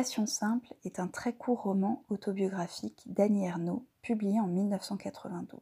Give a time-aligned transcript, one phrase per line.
[0.00, 5.60] Passion simple est un très court roman autobiographique d'Annie Ernaux, publié en 1992.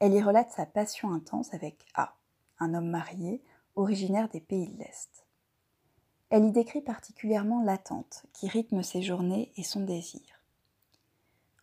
[0.00, 2.16] Elle y relate sa passion intense avec A,
[2.58, 3.40] un homme marié,
[3.76, 5.24] originaire des pays de l'Est.
[6.30, 10.42] Elle y décrit particulièrement l'attente qui rythme ses journées et son désir.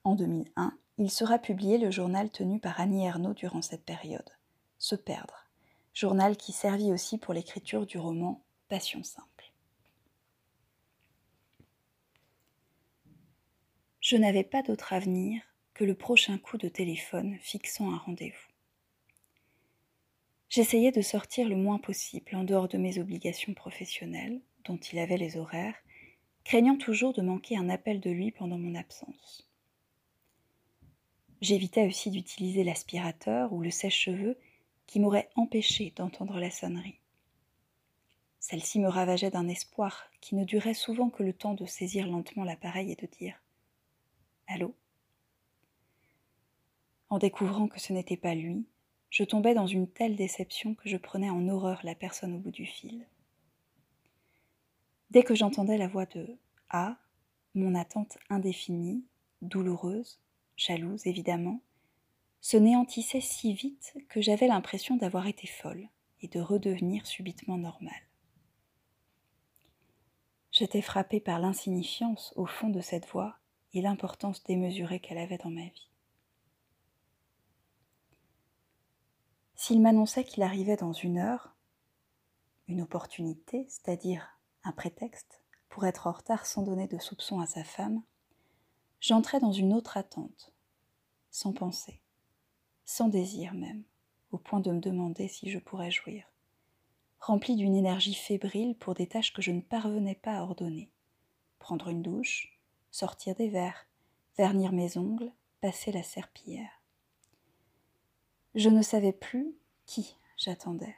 [0.05, 4.32] En 2001, il sera publié le journal tenu par Annie Ernaux durant cette période,
[4.77, 5.49] Se perdre,
[5.94, 9.34] journal qui servit aussi pour l'écriture du roman Passion simple.
[14.08, 15.41] Je n'avais pas d'autre avenir
[15.73, 18.52] que le prochain coup de téléphone fixant un rendez-vous.
[20.48, 25.18] J'essayais de sortir le moins possible en dehors de mes obligations professionnelles, dont il avait
[25.18, 25.73] les horaires,
[26.44, 29.49] craignant toujours de manquer un appel de lui pendant mon absence.
[31.41, 34.38] J'évitais aussi d'utiliser l'aspirateur ou le sèche-cheveux
[34.85, 36.99] qui m'aurait empêché d'entendre la sonnerie.
[38.40, 42.44] Celle-ci me ravageait d'un espoir qui ne durait souvent que le temps de saisir lentement
[42.44, 43.41] l'appareil et de dire
[44.48, 44.76] Allô?
[47.10, 48.65] En découvrant que ce n'était pas lui,
[49.10, 52.51] je tombais dans une telle déception que je prenais en horreur la personne au bout
[52.51, 53.07] du fil.
[55.12, 56.38] Dès que j'entendais la voix de
[56.70, 56.98] A,
[57.54, 59.05] mon attente indéfinie,
[59.41, 60.20] douloureuse,
[60.57, 61.62] jalouse évidemment,
[62.41, 65.88] se néantissait si vite que j'avais l'impression d'avoir été folle
[66.22, 67.94] et de redevenir subitement normale.
[70.51, 73.40] J'étais frappée par l'insignifiance au fond de cette voix
[73.75, 75.90] et l'importance démesurée qu'elle avait dans ma vie.
[79.56, 81.56] S'il m'annonçait qu'il arrivait dans une heure,
[82.67, 87.63] une opportunité, c'est-à-dire un prétexte pour être en retard sans donner de soupçon à sa
[87.63, 88.01] femme,
[89.01, 90.53] j'entrais dans une autre attente,
[91.29, 92.01] sans penser,
[92.85, 93.84] sans désir même,
[94.31, 96.25] au point de me demander si je pourrais jouir,
[97.19, 100.91] rempli d'une énergie fébrile pour des tâches que je ne parvenais pas à ordonner.
[101.59, 102.54] Prendre une douche,
[102.95, 103.88] sortir des verres,
[104.38, 106.81] vernir mes ongles, passer la serpillière.
[108.53, 109.53] Je ne savais plus
[109.85, 110.95] qui j'attendais.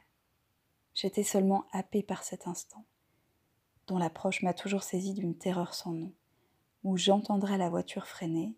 [0.94, 2.84] J'étais seulement happée par cet instant,
[3.88, 6.12] dont l'approche m'a toujours saisie d'une terreur sans nom,
[6.84, 8.54] où j'entendrais la voiture freiner,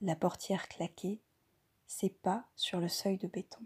[0.00, 1.20] la portière claquer,
[1.88, 3.64] ses pas sur le seuil de béton.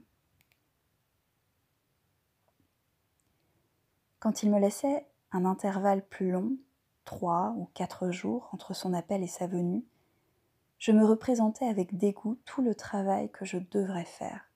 [4.19, 6.56] Quand il me laissait un intervalle plus long,
[7.05, 9.84] trois ou quatre jours entre son appel et sa venue,
[10.78, 14.50] je me représentais avec dégoût tout le travail que je devrais faire,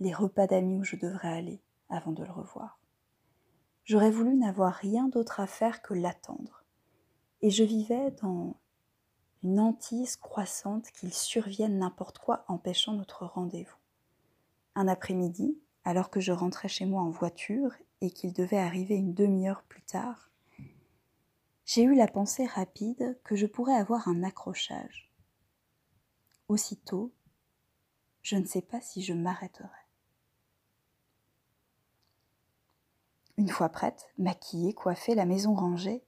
[0.00, 2.78] les repas d'amis où je devrais aller avant de le revoir.
[3.84, 6.64] J'aurais voulu n'avoir rien d'autre à faire que l'attendre,
[7.40, 8.56] et je vivais dans
[9.42, 13.76] une hantise croissante qu'il survienne n'importe quoi empêchant notre rendez-vous.
[14.74, 19.14] Un après-midi, alors que je rentrais chez moi en voiture et qu'il devait arriver une
[19.14, 20.30] demi-heure plus tard,
[21.64, 25.10] j'ai eu la pensée rapide que je pourrais avoir un accrochage.
[26.48, 27.12] Aussitôt,
[28.22, 29.68] je ne sais pas si je m'arrêterai.
[33.38, 36.04] Une fois prête, maquillée, coiffée, la maison rangée,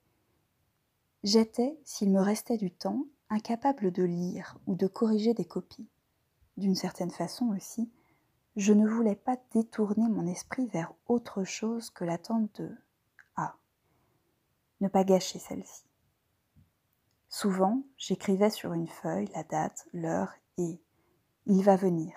[1.23, 5.89] j'étais, s'il me restait du temps, incapable de lire ou de corriger des copies.
[6.57, 7.91] D'une certaine façon aussi,
[8.57, 12.77] je ne voulais pas détourner mon esprit vers autre chose que l'attente de
[14.81, 15.85] ne pas gâcher celle-ci.
[17.29, 20.81] Souvent, j'écrivais sur une feuille la date, l'heure et
[21.47, 22.15] il va venir,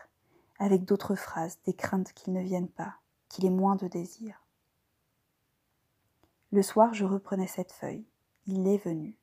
[0.59, 2.95] avec d'autres phrases, des craintes qu'il ne vienne pas,
[3.29, 4.44] qu'il ait moins de désir.
[6.51, 8.06] Le soir, je reprenais cette feuille.
[8.45, 9.18] Il est venu,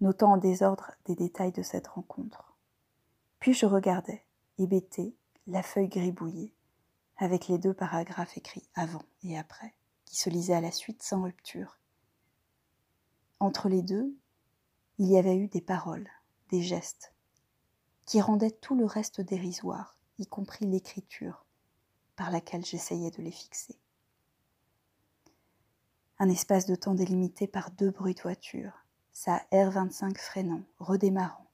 [0.00, 2.56] notant en désordre des détails de cette rencontre.
[3.40, 4.24] Puis je regardais,
[4.58, 5.16] hébété,
[5.46, 6.52] la feuille gribouillée,
[7.16, 9.74] avec les deux paragraphes écrits avant et après,
[10.04, 11.78] qui se lisaient à la suite sans rupture,
[13.40, 14.16] entre les deux,
[14.98, 16.08] il y avait eu des paroles,
[16.50, 17.12] des gestes,
[18.04, 21.46] qui rendaient tout le reste dérisoire, y compris l'écriture
[22.16, 23.78] par laquelle j'essayais de les fixer.
[26.18, 28.72] Un espace de temps délimité par deux bruits de voiture,
[29.12, 31.46] sa R25 freinant, redémarrant,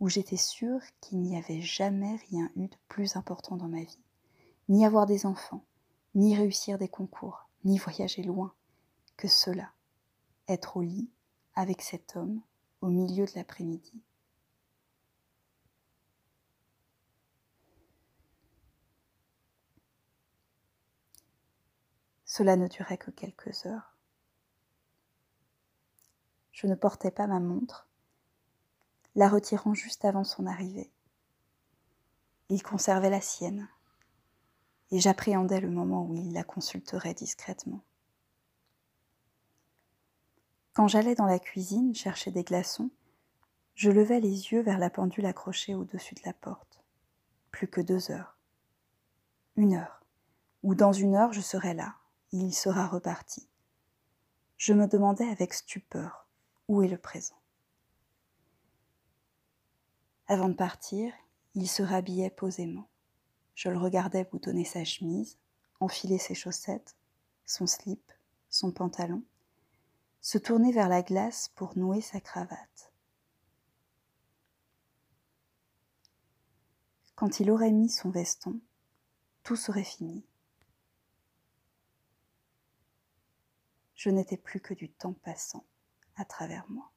[0.00, 4.02] où j'étais sûre qu'il n'y avait jamais rien eu de plus important dans ma vie,
[4.68, 5.64] ni avoir des enfants,
[6.14, 8.52] ni réussir des concours, ni voyager loin,
[9.16, 9.72] que cela,
[10.48, 11.08] être au lit
[11.56, 12.42] avec cet homme
[12.80, 14.02] au milieu de l'après-midi.
[22.24, 23.94] Cela ne durait que quelques heures.
[26.50, 27.88] Je ne portais pas ma montre,
[29.14, 30.90] la retirant juste avant son arrivée.
[32.48, 33.68] Il conservait la sienne,
[34.90, 37.84] et j'appréhendais le moment où il la consulterait discrètement.
[40.74, 42.90] Quand j'allais dans la cuisine chercher des glaçons,
[43.76, 46.82] je levais les yeux vers la pendule accrochée au-dessus de la porte.
[47.52, 48.36] Plus que deux heures.
[49.54, 50.04] Une heure.
[50.64, 51.94] Ou dans une heure, je serai là,
[52.32, 53.48] et il sera reparti.
[54.56, 56.26] Je me demandais avec stupeur
[56.66, 57.38] où est le présent.
[60.26, 61.12] Avant de partir,
[61.54, 62.88] il se rhabillait posément.
[63.54, 65.38] Je le regardais boutonner sa chemise,
[65.78, 66.96] enfiler ses chaussettes,
[67.44, 68.10] son slip,
[68.48, 69.22] son pantalon,
[70.24, 72.90] se tourner vers la glace pour nouer sa cravate.
[77.14, 78.58] Quand il aurait mis son veston,
[79.42, 80.24] tout serait fini.
[83.94, 85.66] Je n'étais plus que du temps passant
[86.16, 86.90] à travers moi.